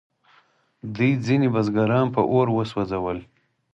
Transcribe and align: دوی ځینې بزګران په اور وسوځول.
دوی 0.95 1.11
ځینې 1.25 1.47
بزګران 1.55 2.05
په 2.15 2.21
اور 2.31 2.47
وسوځول. 2.51 3.17